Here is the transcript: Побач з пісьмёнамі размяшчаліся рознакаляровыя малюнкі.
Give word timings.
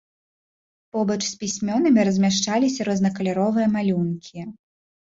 Побач 0.95 1.17
з 1.27 1.35
пісьмёнамі 1.43 2.07
размяшчаліся 2.09 2.81
рознакаляровыя 2.91 3.67
малюнкі. 3.79 4.53